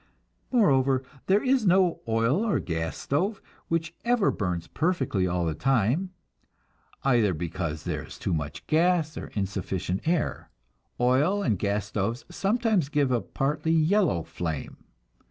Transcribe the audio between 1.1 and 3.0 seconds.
there is no oil or gas